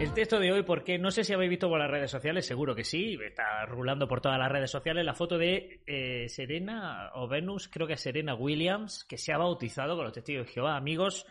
El 0.00 0.14
texto 0.14 0.40
de 0.40 0.50
hoy, 0.50 0.62
porque 0.62 0.98
no 0.98 1.10
sé 1.10 1.24
si 1.24 1.34
habéis 1.34 1.50
visto 1.50 1.68
por 1.68 1.78
las 1.78 1.90
redes 1.90 2.10
sociales, 2.10 2.46
seguro 2.46 2.74
que 2.74 2.84
sí, 2.84 3.18
está 3.22 3.66
rulando 3.66 4.08
por 4.08 4.22
todas 4.22 4.38
las 4.38 4.50
redes 4.50 4.70
sociales 4.70 5.04
la 5.04 5.12
foto 5.12 5.36
de 5.36 5.82
eh, 5.86 6.26
Serena 6.30 7.10
o 7.12 7.28
Venus, 7.28 7.68
creo 7.68 7.86
que 7.86 7.92
es 7.92 8.00
Serena 8.00 8.34
Williams, 8.34 9.04
que 9.04 9.18
se 9.18 9.34
ha 9.34 9.36
bautizado 9.36 9.96
con 9.96 10.04
los 10.04 10.14
testigos 10.14 10.46
de 10.46 10.52
Jehová. 10.54 10.78
Amigos, 10.78 11.26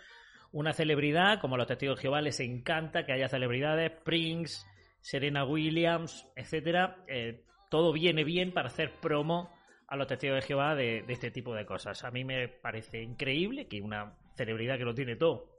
una 0.51 0.71
celebridad, 0.71 1.41
como 1.41 1.57
los 1.57 1.65
testigos 1.65 1.95
de 1.95 2.03
Jehová 2.03 2.21
les 2.21 2.39
encanta 2.41 3.07
que 3.07 3.13
haya 3.13 3.27
celebridades, 3.27 3.91
Prince, 4.03 4.67
Serena 5.01 5.45
Williams, 5.45 6.27
etcétera. 6.35 7.03
Eh, 7.07 7.41
todo 7.71 7.91
viene 7.91 8.23
bien 8.23 8.53
para 8.53 8.67
hacer 8.67 8.99
promo 9.01 9.51
a 9.87 9.95
los 9.95 10.05
testigos 10.05 10.41
de 10.41 10.41
Jehová 10.43 10.75
de, 10.75 11.01
de 11.01 11.13
este 11.13 11.31
tipo 11.31 11.55
de 11.55 11.65
cosas. 11.65 12.03
A 12.03 12.11
mí 12.11 12.23
me 12.23 12.47
parece 12.47 13.01
increíble 13.01 13.67
que 13.67 13.81
una 13.81 14.13
celebridad 14.35 14.77
que 14.77 14.85
lo 14.85 14.93
tiene 14.93 15.15
todo 15.15 15.58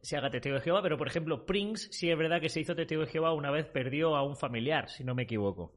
se 0.00 0.16
haga 0.16 0.30
testigo 0.30 0.56
de 0.56 0.62
Jehová, 0.62 0.82
pero 0.82 0.96
por 0.96 1.08
ejemplo, 1.08 1.44
Prince 1.44 1.88
sí 1.92 2.10
es 2.10 2.16
verdad 2.16 2.40
que 2.40 2.48
se 2.48 2.60
hizo 2.60 2.74
testigo 2.74 3.02
de 3.02 3.08
Jehová 3.10 3.32
una 3.32 3.50
vez 3.50 3.66
perdió 3.66 4.16
a 4.16 4.22
un 4.22 4.36
familiar, 4.36 4.88
si 4.88 5.04
no 5.04 5.14
me 5.14 5.24
equivoco. 5.24 5.72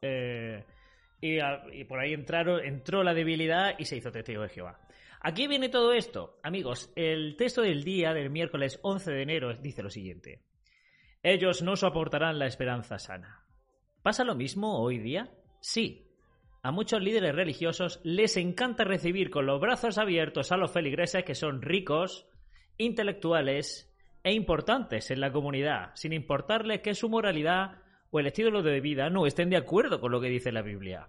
Eh, 0.00 0.64
y, 1.20 1.38
y, 1.72 1.84
por 1.84 2.00
ahí 2.00 2.14
entraron, 2.14 2.64
entró 2.64 3.02
la 3.02 3.12
debilidad 3.12 3.74
y 3.78 3.84
se 3.84 3.96
hizo 3.96 4.10
testigo 4.10 4.42
de 4.42 4.48
Jehová. 4.48 4.80
Aquí 5.20 5.46
viene 5.46 5.68
todo 5.68 5.92
esto. 5.92 6.38
Amigos, 6.42 6.90
el 6.96 7.36
texto 7.36 7.60
del 7.60 7.84
día 7.84 8.14
del 8.14 8.30
miércoles 8.30 8.80
11 8.82 9.12
de 9.12 9.22
enero 9.22 9.54
dice 9.54 9.82
lo 9.82 9.90
siguiente. 9.90 10.42
Ellos 11.22 11.60
no 11.60 11.76
soportarán 11.76 12.38
la 12.38 12.46
esperanza 12.46 12.98
sana. 12.98 13.44
¿Pasa 14.02 14.24
lo 14.24 14.34
mismo 14.34 14.80
hoy 14.80 14.98
día? 14.98 15.30
Sí. 15.60 16.06
A 16.62 16.70
muchos 16.70 17.02
líderes 17.02 17.34
religiosos 17.34 18.00
les 18.02 18.38
encanta 18.38 18.84
recibir 18.84 19.30
con 19.30 19.44
los 19.44 19.60
brazos 19.60 19.98
abiertos 19.98 20.52
a 20.52 20.56
los 20.56 20.72
feligreses 20.72 21.24
que 21.24 21.34
son 21.34 21.60
ricos, 21.60 22.26
intelectuales 22.80 23.86
e 24.22 24.32
importantes 24.32 25.10
en 25.10 25.20
la 25.20 25.32
comunidad, 25.32 25.92
sin 25.94 26.12
importarles 26.12 26.80
que 26.80 26.94
su 26.94 27.08
moralidad 27.08 27.82
o 28.10 28.20
el 28.20 28.26
estilo 28.26 28.62
de 28.62 28.80
vida 28.80 29.08
no 29.08 29.26
estén 29.26 29.50
de 29.50 29.56
acuerdo 29.56 30.00
con 30.00 30.12
lo 30.12 30.20
que 30.20 30.28
dice 30.28 30.52
la 30.52 30.62
Biblia. 30.62 31.08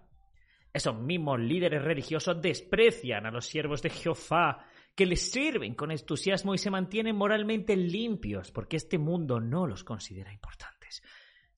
Esos 0.72 0.98
mismos 0.98 1.40
líderes 1.40 1.82
religiosos 1.82 2.40
desprecian 2.40 3.26
a 3.26 3.30
los 3.30 3.46
siervos 3.46 3.82
de 3.82 3.90
Jehová, 3.90 4.66
que 4.94 5.06
les 5.06 5.30
sirven 5.30 5.74
con 5.74 5.90
entusiasmo 5.90 6.54
y 6.54 6.58
se 6.58 6.70
mantienen 6.70 7.16
moralmente 7.16 7.76
limpios, 7.76 8.50
porque 8.50 8.76
este 8.76 8.98
mundo 8.98 9.40
no 9.40 9.66
los 9.66 9.84
considera 9.84 10.32
importantes. 10.32 11.02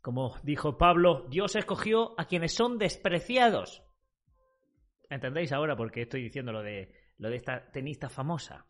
Como 0.00 0.36
dijo 0.42 0.76
Pablo, 0.76 1.26
Dios 1.30 1.56
escogió 1.56 2.18
a 2.18 2.26
quienes 2.26 2.54
son 2.54 2.78
despreciados. 2.78 3.82
¿Entendéis 5.08 5.52
ahora 5.52 5.76
por 5.76 5.90
qué 5.90 6.02
estoy 6.02 6.22
diciendo 6.22 6.52
lo 6.52 6.62
de, 6.62 6.92
lo 7.18 7.28
de 7.30 7.36
esta 7.36 7.70
tenista 7.70 8.08
famosa? 8.08 8.66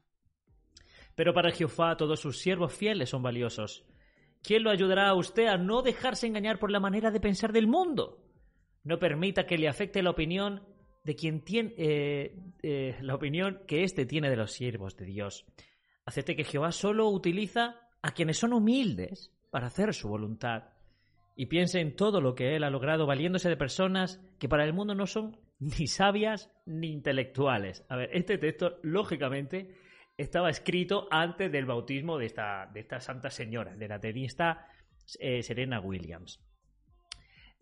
Pero 1.15 1.33
para 1.33 1.53
Jehová 1.53 1.97
todos 1.97 2.20
sus 2.20 2.39
siervos 2.39 2.73
fieles 2.73 3.11
son 3.11 3.23
valiosos. 3.23 3.84
¿Quién 4.43 4.62
lo 4.62 4.70
ayudará 4.70 5.09
a 5.09 5.15
usted 5.15 5.47
a 5.47 5.56
no 5.56 5.83
dejarse 5.83 6.27
engañar 6.27 6.59
por 6.59 6.71
la 6.71 6.81
manera 6.81 7.11
de 7.11 7.21
pensar 7.21 7.53
del 7.53 7.67
mundo? 7.67 8.19
No 8.83 8.98
permita 8.98 9.47
que 9.47 9.56
le 9.56 9.69
afecte 9.69 10.03
la 10.03 10.11
opinión 10.11 10.62
de 11.05 11.15
quien 11.15 11.43
tiene 11.43 11.75
eh, 11.77 12.37
eh, 12.62 12.97
la 13.00 13.15
opinión 13.15 13.62
que 13.66 13.84
éste 13.84 14.06
tiene 14.06 14.28
de 14.28 14.37
los 14.37 14.53
siervos 14.53 14.97
de 14.97 15.06
Dios. 15.06 15.47
Acepte 16.05 16.37
que 16.37 16.44
Jehová 16.44 16.72
solo 16.72 17.09
utiliza 17.09 17.77
a 18.03 18.12
quienes 18.12 18.38
son 18.38 18.53
humildes 18.53 19.33
para 19.50 19.69
hacer 19.69 19.94
su 19.94 20.09
voluntad. 20.09 20.65
Y 21.37 21.47
piense 21.47 21.81
en 21.81 21.97
todo 21.97 22.21
lo 22.21 22.34
que 22.34 22.55
él 22.55 22.65
ha 22.65 22.71
logrado 22.71 23.06
valiéndose 23.06 23.49
de 23.49 23.56
personas 23.56 24.21
que 24.38 24.49
para 24.49 24.65
el 24.65 24.72
mundo 24.72 24.94
no 24.94 25.06
son 25.06 25.38
ni 25.59 25.87
sabias 25.87 26.50
ni 26.67 26.93
intelectuales. 26.93 27.84
A 27.88 27.97
ver, 27.97 28.11
este 28.12 28.38
texto, 28.38 28.78
lógicamente, 28.83 29.75
estaba 30.16 30.50
escrito 30.50 31.08
antes 31.10 31.50
del 31.50 31.66
bautismo 31.66 32.19
de 32.19 32.26
esta, 32.26 32.70
de 32.72 32.80
esta 32.80 33.00
santa 33.00 33.30
señora, 33.30 33.75
de 33.75 33.88
la 33.88 33.98
tenista 33.98 34.69
eh, 35.19 35.42
Serena 35.42 35.80
Williams. 35.80 36.41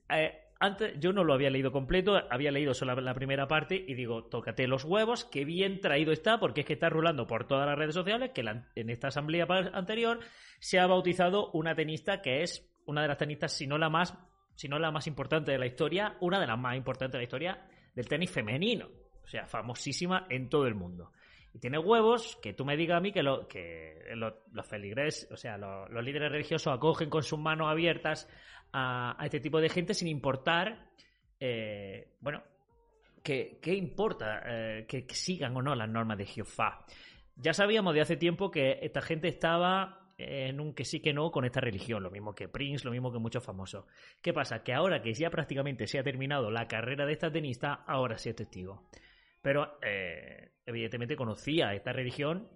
Eh, 0.08 0.38
antes, 0.60 0.94
yo 1.00 1.12
no 1.12 1.24
lo 1.24 1.34
había 1.34 1.50
leído 1.50 1.72
completo, 1.72 2.20
había 2.30 2.52
leído 2.52 2.72
solo 2.72 2.94
la 3.00 3.14
primera 3.14 3.48
parte 3.48 3.74
y 3.74 3.94
digo, 3.94 4.26
tócate 4.26 4.68
los 4.68 4.84
huevos, 4.84 5.24
qué 5.24 5.44
bien 5.44 5.80
traído 5.80 6.12
está, 6.12 6.38
porque 6.38 6.60
es 6.60 6.66
que 6.66 6.74
está 6.74 6.88
rulando 6.88 7.26
por 7.26 7.48
todas 7.48 7.66
las 7.66 7.76
redes 7.76 7.94
sociales 7.94 8.30
que 8.32 8.44
en 8.76 8.90
esta 8.90 9.08
asamblea 9.08 9.46
anterior 9.72 10.20
se 10.60 10.78
ha 10.78 10.86
bautizado 10.86 11.50
una 11.50 11.74
tenista 11.74 12.22
que 12.22 12.42
es 12.42 12.70
una 12.86 13.02
de 13.02 13.08
las 13.08 13.18
tenistas, 13.18 13.52
si 13.52 13.66
no 13.66 13.76
la 13.76 13.90
más, 13.90 14.16
si 14.54 14.68
no 14.68 14.78
la 14.78 14.92
más 14.92 15.08
importante 15.08 15.50
de 15.50 15.58
la 15.58 15.66
historia, 15.66 16.16
una 16.20 16.38
de 16.38 16.46
las 16.46 16.58
más 16.58 16.76
importantes 16.76 17.14
de 17.14 17.18
la 17.18 17.24
historia 17.24 17.66
del 17.94 18.06
tenis 18.06 18.30
femenino. 18.30 18.88
O 19.24 19.26
sea, 19.26 19.46
famosísima 19.46 20.26
en 20.30 20.48
todo 20.48 20.66
el 20.66 20.74
mundo. 20.74 21.10
Y 21.54 21.58
tiene 21.58 21.78
huevos 21.78 22.38
que 22.42 22.54
tú 22.54 22.64
me 22.64 22.76
digas 22.76 22.98
a 22.98 23.00
mí 23.00 23.12
que, 23.12 23.22
lo, 23.22 23.46
que 23.46 24.14
los 24.14 24.66
feligres, 24.66 25.28
o 25.30 25.36
sea, 25.36 25.58
los 25.58 26.04
líderes 26.04 26.32
religiosos 26.32 26.72
acogen 26.72 27.10
con 27.10 27.22
sus 27.22 27.38
manos 27.38 27.68
abiertas 27.68 28.28
a, 28.72 29.16
este 29.22 29.40
tipo 29.40 29.60
de 29.60 29.68
gente 29.68 29.94
sin 29.94 30.08
importar, 30.08 30.88
eh, 31.38 32.14
bueno, 32.20 32.42
¿qué, 33.22 33.58
importa 33.66 34.42
eh, 34.46 34.86
que, 34.88 35.04
sigan 35.10 35.56
o 35.56 35.62
no 35.62 35.74
las 35.74 35.88
normas 35.88 36.18
de 36.18 36.26
Jehová? 36.26 36.86
Ya 37.36 37.52
sabíamos 37.52 37.94
de 37.94 38.00
hace 38.00 38.16
tiempo 38.16 38.50
que 38.50 38.78
esta 38.82 39.02
gente 39.02 39.28
estaba 39.28 40.02
en 40.18 40.60
un 40.60 40.74
que 40.74 40.84
sí 40.84 41.00
que 41.00 41.12
no 41.12 41.30
con 41.30 41.44
esta 41.44 41.60
religión, 41.60 42.02
lo 42.02 42.10
mismo 42.10 42.34
que 42.34 42.48
Prince, 42.48 42.84
lo 42.84 42.92
mismo 42.92 43.12
que 43.12 43.18
muchos 43.18 43.44
famosos. 43.44 43.84
¿Qué 44.20 44.32
pasa? 44.32 44.62
Que 44.62 44.72
ahora 44.72 45.02
que 45.02 45.12
ya 45.14 45.30
prácticamente 45.30 45.86
se 45.86 45.98
ha 45.98 46.02
terminado 46.02 46.50
la 46.50 46.68
carrera 46.68 47.06
de 47.06 47.12
esta 47.12 47.30
tenista, 47.30 47.84
ahora 47.86 48.18
sí 48.18 48.30
es 48.30 48.36
testigo. 48.36 48.88
Pero 49.42 49.78
eh, 49.82 50.52
evidentemente 50.64 51.16
conocía 51.16 51.74
esta 51.74 51.92
religión 51.92 52.48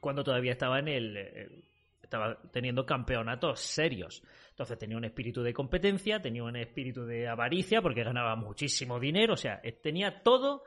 cuando 0.00 0.24
todavía 0.24 0.52
estaba 0.52 0.78
en 0.78 0.88
el, 0.88 1.64
estaba 2.02 2.38
teniendo 2.52 2.86
campeonatos 2.86 3.60
serios. 3.60 4.22
Entonces 4.50 4.78
tenía 4.78 4.96
un 4.96 5.04
espíritu 5.04 5.42
de 5.42 5.52
competencia, 5.52 6.22
tenía 6.22 6.42
un 6.44 6.56
espíritu 6.56 7.04
de 7.04 7.28
avaricia 7.28 7.82
porque 7.82 8.04
ganaba 8.04 8.36
muchísimo 8.36 8.98
dinero, 8.98 9.34
o 9.34 9.36
sea, 9.36 9.60
tenía 9.82 10.22
todo 10.22 10.62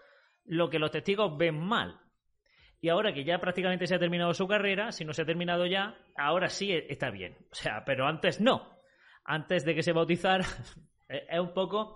lo 0.45 0.69
que 0.69 0.79
los 0.79 0.91
testigos 0.91 1.37
ven 1.37 1.57
mal. 1.57 1.99
Y 2.81 2.89
ahora 2.89 3.13
que 3.13 3.25
ya 3.25 3.39
prácticamente 3.39 3.87
se 3.87 3.95
ha 3.95 3.99
terminado 3.99 4.33
su 4.33 4.47
carrera, 4.47 4.91
si 4.91 5.03
no 5.03 5.13
se 5.13 5.23
ha 5.23 5.25
terminado 5.25 5.65
ya, 5.65 5.97
ahora 6.15 6.47
sí 6.47 6.71
está 6.71 7.09
bien. 7.09 7.37
O 7.51 7.55
sea, 7.55 7.83
pero 7.85 8.07
antes 8.07 8.39
no. 8.39 8.79
Antes 9.23 9.65
de 9.65 9.75
que 9.75 9.83
se 9.83 9.91
bautizara, 9.91 10.45
es 11.07 11.39
un 11.39 11.53
poco 11.53 11.95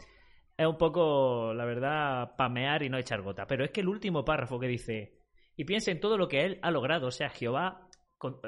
es 0.57 0.67
un 0.67 0.77
poco, 0.77 1.53
la 1.53 1.65
verdad, 1.65 2.35
pamear 2.37 2.83
y 2.83 2.89
no 2.89 2.97
echar 2.97 3.21
gota. 3.21 3.47
Pero 3.47 3.63
es 3.63 3.71
que 3.71 3.81
el 3.81 3.89
último 3.89 4.23
párrafo 4.23 4.59
que 4.59 4.67
dice, 4.67 5.19
y 5.55 5.65
piensa 5.65 5.91
en 5.91 5.99
todo 5.99 6.17
lo 6.17 6.27
que 6.27 6.41
él 6.41 6.59
ha 6.61 6.71
logrado, 6.71 7.07
o 7.07 7.11
sea, 7.11 7.29
Jehová 7.29 7.89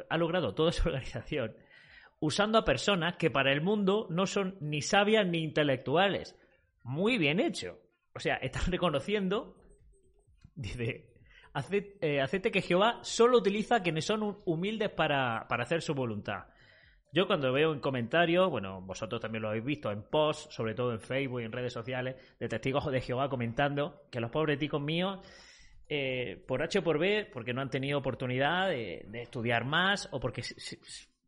ha 0.10 0.18
logrado 0.18 0.54
toda 0.54 0.72
su 0.72 0.88
organización, 0.88 1.56
usando 2.20 2.58
a 2.58 2.66
personas 2.66 3.18
que 3.18 3.32
para 3.32 3.52
el 3.52 3.62
mundo 3.62 4.08
no 4.10 4.26
son 4.26 4.58
ni 4.62 4.82
sabias 4.82 5.26
ni 5.26 5.44
intelectuales. 5.44 6.38
Muy 6.84 7.18
bien 7.18 7.40
hecho. 7.40 7.80
O 8.14 8.20
sea, 8.20 8.36
están 8.36 8.66
reconociendo, 8.72 9.58
dice, 10.56 11.16
eh, 12.02 12.22
acepte 12.22 12.52
que 12.52 12.62
Jehová 12.62 13.00
solo 13.02 13.38
utiliza 13.38 13.78
a 13.78 13.84
quienes 13.84 14.06
son 14.06 14.38
humildes 14.46 14.92
para, 14.92 15.48
para 15.48 15.64
hacer 15.64 15.82
su 15.82 15.94
voluntad. 15.94 16.46
Yo 17.16 17.28
cuando 17.28 17.54
veo 17.54 17.72
en 17.72 17.80
comentarios, 17.80 18.50
bueno, 18.50 18.82
vosotros 18.82 19.22
también 19.22 19.42
lo 19.42 19.48
habéis 19.48 19.64
visto 19.64 19.90
en 19.90 20.04
posts, 20.04 20.54
sobre 20.54 20.74
todo 20.74 20.92
en 20.92 21.00
Facebook 21.00 21.40
y 21.40 21.46
en 21.46 21.54
redes 21.54 21.72
sociales, 21.72 22.18
de 22.38 22.50
testigos 22.50 22.92
de 22.92 23.00
Jehová 23.00 23.30
comentando 23.30 24.02
que 24.12 24.20
los 24.20 24.30
pobres 24.30 24.60
ticos 24.60 24.82
míos, 24.82 25.26
eh, 25.88 26.44
por 26.46 26.62
H 26.62 26.80
o 26.80 26.84
por 26.84 27.00
B, 27.00 27.30
porque 27.32 27.54
no 27.54 27.62
han 27.62 27.70
tenido 27.70 28.00
oportunidad 28.00 28.68
de, 28.68 29.08
estudiar 29.14 29.64
más 29.64 30.10
o 30.12 30.20
porque 30.20 30.42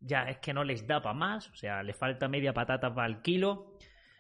ya 0.02 0.24
es 0.24 0.40
que 0.40 0.54
no 0.54 0.66
les 0.66 0.86
da 0.86 1.02
para 1.02 1.16
más, 1.16 1.50
o 1.52 1.56
sea, 1.56 1.82
les 1.84 1.96
falta 1.96 2.28
media 2.28 2.52
patata 2.52 2.94
para 2.94 3.08
el 3.08 3.22
kilo, 3.22 3.78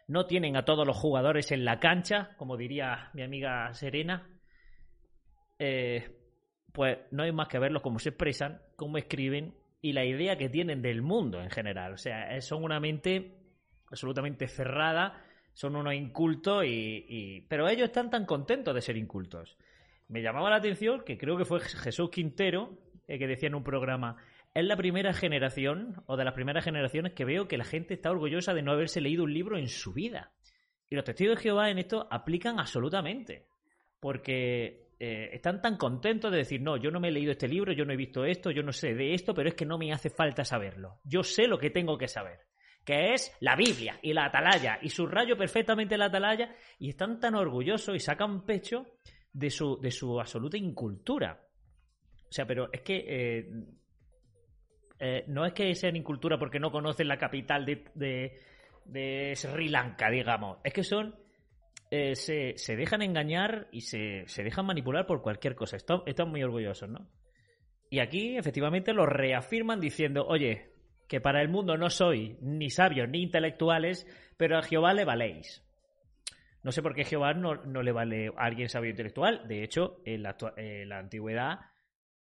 no 0.08 0.25
tienen 0.25 0.56
a 0.56 0.63
todos 0.63 0.88
los 0.88 0.96
jugadores 0.96 1.52
en 1.52 1.66
la 1.66 1.81
cancha, 1.81 2.34
como 2.38 2.56
diría 2.56 3.10
mi 3.13 3.24
amiga 3.24 3.74
Serena, 3.74 4.25
eh, 5.60 6.16
pues 6.72 6.98
no 7.12 7.24
hay 7.24 7.34
más 7.34 7.50
que 7.50 7.60
verlos 7.60 7.81
cómo 7.81 8.00
se 8.00 8.08
expresan, 8.08 8.62
cómo 8.78 8.98
escriben 8.98 9.67
y 9.88 9.94
la 9.94 10.04
idea 10.04 10.38
que 10.38 10.50
tienen 10.50 10.81
del 10.81 11.01
mundo 11.01 11.42
en 11.42 11.50
general. 11.50 11.94
O 11.94 11.98
sea, 11.98 12.42
son 12.42 12.66
una 12.66 12.78
mente 12.81 13.38
absolutamente 13.89 14.50
cerrada, 14.50 15.24
son 15.54 15.78
unos 15.78 15.94
incultos 15.94 16.66
y, 16.66 17.45
Pero 17.48 17.69
ellos 17.69 17.86
están 17.86 18.10
tan 18.10 18.25
contentos 18.25 18.75
de 18.75 18.81
ser 18.81 18.98
incultos. 18.98 19.57
Me 20.10 20.22
llamaba 20.22 20.50
la 20.50 20.57
atención 20.57 21.04
que 21.06 21.18
creo 21.18 21.38
que 21.38 21.45
fue 21.45 21.62
Jesús 21.62 22.10
Quintero, 22.10 22.78
eh, 23.07 23.18
que 23.18 23.28
decía 23.28 23.48
en 23.48 23.56
un 23.56 23.63
programa, 23.63 24.18
es 24.54 24.66
la 24.66 24.75
primera 24.75 25.13
generación, 25.13 26.04
o 26.06 26.18
de 26.18 26.25
las 26.25 26.34
primeras 26.34 26.66
generaciones, 26.66 27.13
que 27.13 27.24
veo 27.24 27.48
que 27.48 27.57
la 27.57 27.63
gente 27.63 27.94
está 27.94 28.12
orgullosa 28.12 28.54
de 28.54 28.63
no 28.63 28.74
haberse 28.74 29.00
leído 29.00 29.24
un 29.24 29.34
libro 29.34 29.57
en 29.57 29.69
su 29.69 29.94
vida. 29.94 30.34
Y 30.89 30.95
los 30.95 31.06
testigos 31.06 31.38
de 31.38 31.44
Jehová 31.44 31.69
en 31.69 31.78
esto 31.78 32.10
aplican 32.12 32.60
absolutamente. 32.60 33.45
Porque 34.01 34.87
eh, 35.00 35.30
están 35.34 35.62
tan 35.62 35.78
contentos 35.78 36.32
de 36.32 36.40
decir, 36.40 36.62
no, 36.62 36.78
yo 36.78 36.92
no 36.92 37.00
me 37.00 37.10
he 37.10 37.12
leído 37.12 37.32
este 37.32 37.48
libro, 37.48 37.74
yo 37.74 37.86
no 37.86 37.94
he 37.94 37.98
visto 37.98 38.26
esto, 38.26 38.52
yo 38.52 38.64
no 38.64 38.72
sé 38.72 38.94
de 38.94 39.14
esto, 39.14 39.34
pero 39.34 39.50
es 39.50 39.56
que 39.56 39.66
no 39.66 39.78
me 39.78 39.92
hace 39.94 40.10
falta 40.10 40.44
saberlo. 40.44 41.00
Yo 41.04 41.24
sé 41.24 41.48
lo 41.48 41.60
que 41.60 41.70
tengo 41.70 41.98
que 41.98 42.08
saber, 42.08 42.40
que 42.84 43.14
es 43.14 43.36
la 43.40 43.56
Biblia 43.56 44.00
y 44.02 44.14
la 44.14 44.26
atalaya, 44.26 44.80
y 44.82 44.90
subrayo 44.90 45.38
perfectamente 45.38 45.98
la 45.98 46.06
atalaya, 46.06 46.56
y 46.80 46.90
están 46.90 47.20
tan 47.20 47.36
orgullosos 47.36 47.96
y 47.96 48.00
sacan 48.00 48.46
pecho 48.46 48.86
de 49.34 49.50
su, 49.50 49.80
de 49.80 49.92
su 49.92 50.20
absoluta 50.20 50.58
incultura. 50.58 51.40
O 52.30 52.32
sea, 52.32 52.46
pero 52.46 52.70
es 52.74 52.82
que 52.82 53.06
eh, 53.08 53.50
eh, 55.00 55.26
no 55.28 55.46
es 55.46 55.54
que 55.54 55.74
sean 55.76 55.96
incultura 55.96 56.40
porque 56.40 56.60
no 56.60 56.72
conocen 56.72 57.08
la 57.08 57.18
capital 57.18 57.66
de, 57.66 58.34
de, 58.86 59.36
Sri 59.36 59.70
Lanka, 59.70 60.10
digamos. 60.10 60.58
Es 60.64 60.74
que 60.74 60.84
son. 60.84 61.16
Eh, 61.89 62.16
se, 62.16 62.57
se, 62.57 62.75
dejan 62.75 63.01
engañar 63.01 63.68
y 63.72 63.81
se, 63.81 64.24
se, 64.28 64.44
dejan 64.44 64.66
manipular 64.66 65.06
por 65.06 65.22
cualquier 65.22 65.56
cosa. 65.56 65.78
Están, 65.78 66.01
están 66.06 66.30
muy 66.30 66.44
orgullosos, 66.44 66.89
¿no? 66.89 67.10
Y 67.89 68.00
aquí, 68.00 68.38
efectivamente, 68.38 68.94
lo 68.94 69.06
reafirman 69.06 69.80
diciendo: 69.80 70.25
Oye, 70.28 70.74
que 71.07 71.22
para 71.22 71.42
el 71.42 71.50
mundo 71.50 71.78
no 71.78 71.89
soy 71.89 72.38
ni 72.42 72.69
sabios 72.69 73.07
ni 73.10 73.22
intelectuales, 73.22 74.06
pero 74.36 74.57
a 74.57 74.63
Jehová 74.63 74.94
le 74.94 75.06
valéis. 75.06 75.63
No 76.63 76.72
sé 76.72 76.81
por 76.81 76.94
qué 76.94 77.06
Jehová 77.06 77.34
no, 77.34 77.56
no 77.56 77.81
le 77.81 77.94
vale 77.94 78.28
a 78.36 78.44
alguien 78.44 78.68
sabio 78.68 78.89
intelectual. 78.89 79.48
De 79.48 79.63
hecho, 79.63 80.01
en 80.06 80.24
la, 80.24 80.36
en 80.57 80.89
la 80.89 81.00
antigüedad 81.00 81.60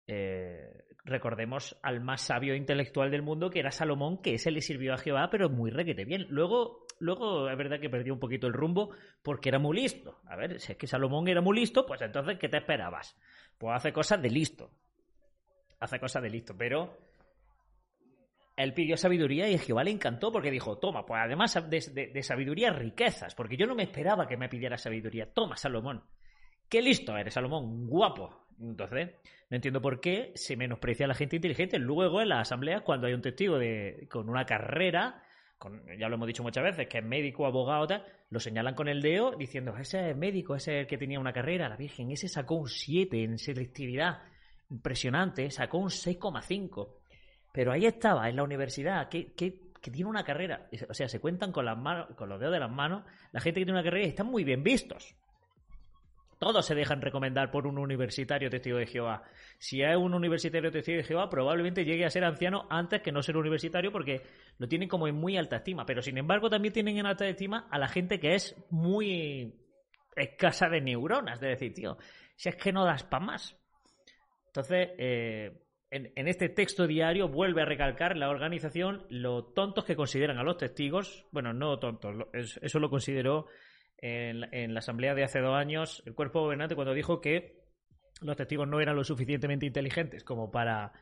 eh, 0.06 0.84
recordemos 1.04 1.76
al 1.82 2.00
más 2.00 2.20
sabio 2.20 2.54
intelectual 2.54 3.10
del 3.10 3.22
mundo, 3.22 3.50
que 3.50 3.58
era 3.58 3.70
Salomón, 3.70 4.22
que 4.22 4.34
ese 4.34 4.50
le 4.50 4.60
sirvió 4.60 4.94
a 4.94 4.98
Jehová, 4.98 5.28
pero 5.30 5.48
muy 5.48 5.70
requete 5.70 6.04
bien. 6.04 6.26
Luego, 6.28 6.86
luego 7.00 7.50
es 7.50 7.56
verdad 7.56 7.80
que 7.80 7.90
perdió 7.90 8.14
un 8.14 8.20
poquito 8.20 8.46
el 8.46 8.52
rumbo 8.52 8.90
porque 9.22 9.48
era 9.48 9.58
muy 9.58 9.76
listo. 9.76 10.20
A 10.26 10.36
ver, 10.36 10.60
si 10.60 10.72
es 10.72 10.78
que 10.78 10.86
Salomón 10.86 11.28
era 11.28 11.40
muy 11.40 11.58
listo, 11.58 11.84
pues 11.84 12.00
entonces, 12.00 12.38
¿qué 12.38 12.48
te 12.48 12.58
esperabas? 12.58 13.18
Pues 13.58 13.74
hace 13.74 13.92
cosas 13.92 14.22
de 14.22 14.30
listo. 14.30 14.70
Hace 15.80 15.98
cosas 15.98 16.22
de 16.22 16.30
listo, 16.30 16.56
pero 16.56 16.96
él 18.56 18.74
pidió 18.74 18.96
sabiduría 18.96 19.48
y 19.48 19.58
Jehová 19.58 19.84
le 19.84 19.90
encantó 19.90 20.30
porque 20.30 20.50
dijo, 20.50 20.78
toma, 20.78 21.06
pues 21.06 21.20
además 21.24 21.54
de, 21.70 22.10
de, 22.12 22.22
sabiduría, 22.22 22.70
riquezas, 22.70 23.34
porque 23.34 23.56
yo 23.56 23.66
no 23.66 23.74
me 23.74 23.84
esperaba 23.84 24.26
que 24.26 24.36
me 24.36 24.48
pidiera 24.48 24.76
sabiduría. 24.76 25.32
Toma, 25.32 25.56
Salomón. 25.56 26.04
Qué 26.68 26.82
listo 26.82 27.16
eres, 27.16 27.34
Salomón, 27.34 27.86
guapo. 27.86 28.46
Entonces, 28.60 29.14
no 29.48 29.56
entiendo 29.56 29.80
por 29.80 30.00
qué 30.00 30.32
se 30.34 30.56
menosprecia 30.56 31.06
a 31.06 31.08
la 31.08 31.14
gente 31.14 31.36
inteligente. 31.36 31.78
Luego, 31.78 32.20
en 32.20 32.28
la 32.28 32.40
asamblea, 32.40 32.80
cuando 32.80 33.06
hay 33.06 33.14
un 33.14 33.22
testigo 33.22 33.58
de, 33.58 34.06
con 34.10 34.28
una 34.28 34.44
carrera, 34.44 35.22
ya 35.98 36.08
lo 36.08 36.14
hemos 36.14 36.26
dicho 36.26 36.42
muchas 36.42 36.64
veces, 36.64 36.88
que 36.88 36.98
es 36.98 37.04
médico, 37.04 37.46
abogado, 37.46 37.86
lo 38.30 38.40
señalan 38.40 38.74
con 38.74 38.88
el 38.88 39.02
dedo 39.02 39.32
diciendo, 39.32 39.76
ese 39.76 40.10
es 40.10 40.16
médico, 40.16 40.54
ese 40.54 40.76
es 40.76 40.80
el 40.82 40.86
que 40.86 40.98
tenía 40.98 41.20
una 41.20 41.32
carrera, 41.32 41.68
la 41.68 41.76
Virgen, 41.76 42.10
ese 42.10 42.28
sacó 42.28 42.54
un 42.54 42.68
7 42.68 43.22
en 43.22 43.38
selectividad. 43.38 44.22
Impresionante, 44.70 45.50
sacó 45.50 45.78
un 45.78 45.90
6,5. 45.90 46.94
Pero 47.52 47.72
ahí 47.72 47.86
estaba, 47.86 48.28
en 48.28 48.36
la 48.36 48.44
universidad, 48.44 49.08
que, 49.08 49.32
que, 49.32 49.70
tiene 49.90 50.08
una 50.08 50.24
carrera. 50.24 50.68
O 50.88 50.94
sea, 50.94 51.08
se 51.08 51.20
cuentan 51.20 51.52
con, 51.52 51.64
las 51.64 51.76
manos, 51.76 52.14
con 52.16 52.28
los 52.28 52.38
dedos 52.38 52.52
de 52.52 52.60
las 52.60 52.70
manos 52.70 53.04
la 53.32 53.40
gente 53.40 53.60
que 53.60 53.64
tiene 53.64 53.78
una 53.78 53.84
carrera 53.84 54.06
y 54.06 54.10
están 54.10 54.26
muy 54.26 54.44
bien 54.44 54.62
vistos 54.62 55.16
todos 56.40 56.64
se 56.64 56.74
dejan 56.74 57.02
recomendar 57.02 57.50
por 57.50 57.66
un 57.66 57.76
universitario 57.76 58.48
testigo 58.48 58.78
de 58.78 58.86
Jehová. 58.86 59.24
Si 59.58 59.82
es 59.82 59.94
un 59.94 60.14
universitario 60.14 60.70
testigo 60.70 60.96
de 60.96 61.04
Jehová, 61.04 61.28
probablemente 61.28 61.84
llegue 61.84 62.06
a 62.06 62.10
ser 62.10 62.24
anciano 62.24 62.66
antes 62.70 63.02
que 63.02 63.12
no 63.12 63.22
ser 63.22 63.36
universitario 63.36 63.92
porque 63.92 64.22
lo 64.56 64.66
tienen 64.66 64.88
como 64.88 65.06
en 65.06 65.16
muy 65.16 65.36
alta 65.36 65.56
estima. 65.56 65.84
Pero 65.84 66.00
sin 66.00 66.16
embargo, 66.16 66.48
también 66.48 66.72
tienen 66.72 66.96
en 66.96 67.04
alta 67.04 67.28
estima 67.28 67.68
a 67.70 67.78
la 67.78 67.88
gente 67.88 68.18
que 68.18 68.34
es 68.34 68.56
muy 68.70 69.54
escasa 70.16 70.70
de 70.70 70.80
neuronas. 70.80 71.40
De 71.40 71.48
decir, 71.48 71.74
tío, 71.74 71.98
si 72.36 72.48
es 72.48 72.56
que 72.56 72.72
no 72.72 72.86
das 72.86 73.04
para 73.04 73.26
más. 73.26 73.54
Entonces, 74.46 74.88
eh, 74.96 75.62
en, 75.90 76.26
este 76.26 76.48
texto 76.48 76.86
diario 76.86 77.28
vuelve 77.28 77.60
a 77.60 77.66
recalcar 77.66 78.16
la 78.16 78.30
organización 78.30 79.04
lo 79.10 79.44
tontos 79.52 79.84
que 79.84 79.94
consideran 79.94 80.38
a 80.38 80.42
los 80.42 80.56
testigos. 80.56 81.26
Bueno, 81.32 81.52
no 81.52 81.78
tontos, 81.78 82.16
eso 82.32 82.78
lo 82.78 82.88
consideró 82.88 83.46
en, 84.00 84.74
la 84.74 84.78
asamblea 84.78 85.14
de 85.14 85.24
hace 85.24 85.40
dos 85.40 85.54
años 85.54 86.02
el 86.06 86.14
cuerpo 86.14 86.40
gobernante 86.40 86.74
cuando 86.74 86.94
dijo 86.94 87.20
que 87.20 87.60
los 88.22 88.36
testigos 88.36 88.68
no 88.68 88.80
eran 88.80 88.96
lo 88.96 89.04
suficientemente 89.04 89.66
inteligentes 89.66 90.24
como 90.24 90.50
para 90.50 90.92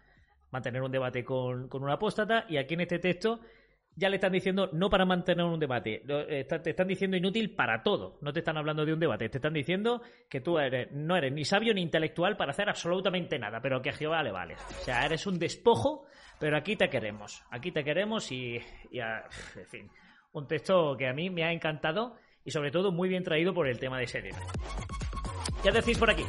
mantener 0.50 0.82
un 0.82 0.90
debate 0.90 1.24
con, 1.24 1.68
con 1.68 1.82
un 1.82 1.90
apóstata 1.90 2.46
y 2.48 2.56
aquí 2.56 2.74
en 2.74 2.80
este 2.80 2.98
texto 2.98 3.40
ya 3.98 4.08
le 4.08 4.16
están 4.16 4.32
diciendo 4.32 4.70
no 4.72 4.88
para 4.88 5.04
mantener 5.04 5.44
un 5.44 5.58
debate, 5.58 6.02
eh, 6.06 6.44
te 6.44 6.70
están 6.70 6.86
diciendo 6.86 7.16
inútil 7.16 7.56
para 7.56 7.82
todo, 7.82 8.16
no 8.22 8.32
te 8.32 8.38
están 8.38 8.56
hablando 8.56 8.86
de 8.86 8.92
un 8.92 9.00
debate, 9.00 9.28
te 9.28 9.38
están 9.38 9.52
diciendo 9.52 10.02
que 10.30 10.40
tú 10.40 10.56
eres, 10.58 10.92
no 10.92 11.16
eres 11.16 11.32
ni 11.32 11.44
sabio 11.44 11.74
ni 11.74 11.82
intelectual 11.82 12.36
para 12.36 12.52
hacer 12.52 12.68
absolutamente 12.68 13.40
nada, 13.40 13.60
pero 13.60 13.82
que 13.82 13.90
a 13.90 13.94
Jehová 13.94 14.22
le 14.22 14.30
vale. 14.30 14.54
O 14.54 14.84
sea, 14.84 15.04
eres 15.04 15.26
un 15.26 15.36
despojo, 15.36 16.06
pero 16.38 16.56
aquí 16.56 16.76
te 16.76 16.88
queremos, 16.88 17.42
aquí 17.50 17.72
te 17.72 17.82
queremos 17.82 18.30
y, 18.30 18.60
y 18.92 19.00
en 19.00 19.66
fin, 19.66 19.90
un 20.32 20.46
texto 20.46 20.96
que 20.96 21.08
a 21.08 21.12
mí 21.12 21.28
me 21.28 21.42
ha 21.42 21.50
encantado 21.50 22.14
y 22.48 22.50
sobre 22.50 22.70
todo 22.70 22.90
muy 22.90 23.10
bien 23.10 23.22
traído 23.22 23.52
por 23.52 23.68
el 23.68 23.78
tema 23.78 23.98
de 23.98 24.06
Serena. 24.06 24.38
¿Qué 25.62 25.70
decís 25.70 25.98
por 25.98 26.10
aquí? 26.10 26.24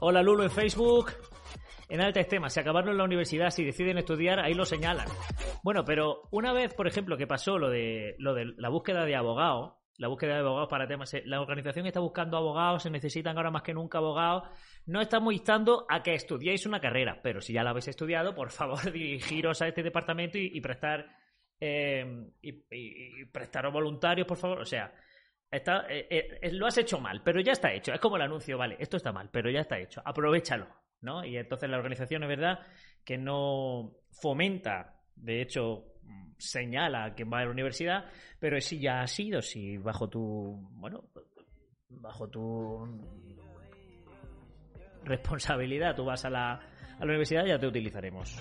Hola 0.00 0.24
Lulu 0.24 0.42
en 0.42 0.50
Facebook. 0.50 1.12
En 1.88 2.00
alta 2.00 2.20
temas, 2.24 2.52
si 2.52 2.58
acabaron 2.58 2.90
en 2.90 2.98
la 2.98 3.04
universidad, 3.04 3.50
si 3.50 3.64
deciden 3.64 3.96
estudiar, 3.96 4.40
ahí 4.40 4.54
lo 4.54 4.64
señalan. 4.64 5.06
Bueno, 5.62 5.84
pero 5.84 6.22
una 6.32 6.52
vez, 6.52 6.74
por 6.74 6.88
ejemplo, 6.88 7.16
que 7.16 7.28
pasó 7.28 7.58
lo 7.58 7.70
de, 7.70 8.16
lo 8.18 8.34
de 8.34 8.54
la 8.56 8.70
búsqueda 8.70 9.04
de 9.04 9.14
abogados, 9.14 9.74
la 9.98 10.08
búsqueda 10.08 10.34
de 10.34 10.40
abogados 10.40 10.68
para 10.68 10.88
temas, 10.88 11.14
eh, 11.14 11.22
la 11.24 11.40
organización 11.40 11.86
está 11.86 12.00
buscando 12.00 12.36
abogados, 12.36 12.82
se 12.82 12.90
necesitan 12.90 13.36
ahora 13.36 13.52
más 13.52 13.62
que 13.62 13.72
nunca 13.72 13.98
abogados, 13.98 14.48
no 14.86 15.00
estamos 15.00 15.32
instando 15.32 15.86
a 15.88 16.02
que 16.02 16.14
estudiéis 16.14 16.66
una 16.66 16.80
carrera, 16.80 17.20
pero 17.22 17.40
si 17.40 17.52
ya 17.52 17.62
la 17.62 17.70
habéis 17.70 17.86
estudiado, 17.86 18.34
por 18.34 18.50
favor 18.50 18.80
dirigiros 18.92 19.62
a 19.62 19.68
este 19.68 19.84
departamento 19.84 20.38
y 20.38 20.60
prestar 20.60 21.06
Em, 21.58 22.30
y, 22.42 23.24
prestaros 23.26 23.72
voluntarios, 23.72 24.26
por 24.26 24.36
favor. 24.36 24.60
O 24.60 24.64
sea, 24.64 24.92
está, 25.50 25.86
eh, 25.88 26.06
eh, 26.40 26.52
lo 26.52 26.66
has 26.66 26.78
hecho 26.78 27.00
mal, 27.00 27.22
pero 27.22 27.40
ya 27.40 27.52
está 27.52 27.72
hecho. 27.72 27.92
Es 27.92 28.00
como 28.00 28.16
el 28.16 28.22
anuncio, 28.22 28.58
vale, 28.58 28.76
esto 28.78 28.96
está 28.96 29.12
mal, 29.12 29.30
pero 29.30 29.50
ya 29.50 29.60
está 29.60 29.78
hecho. 29.78 30.02
Aprovechalo, 30.04 30.66
¿no? 31.00 31.24
Y 31.24 31.36
entonces 31.36 31.70
la 31.70 31.78
organización 31.78 32.22
es 32.24 32.28
verdad 32.28 32.60
que 33.04 33.16
no 33.16 33.96
fomenta, 34.10 35.00
de 35.14 35.40
hecho, 35.40 35.94
señala 36.38 37.04
a 37.04 37.14
quien 37.14 37.32
va 37.32 37.38
a 37.38 37.44
la 37.44 37.50
universidad, 37.50 38.04
pero 38.38 38.60
si 38.60 38.78
ya 38.78 39.00
ha 39.00 39.06
sido, 39.06 39.40
si 39.40 39.78
bajo 39.78 40.08
tu, 40.08 40.68
bueno, 40.72 41.04
bajo 41.88 42.28
tu 42.28 42.86
responsabilidad 45.04 45.94
tú 45.94 46.04
vas 46.04 46.24
a 46.24 46.30
la, 46.30 46.52
a 46.54 46.98
la 46.98 47.06
universidad, 47.06 47.46
ya 47.46 47.58
te 47.58 47.66
utilizaremos. 47.66 48.36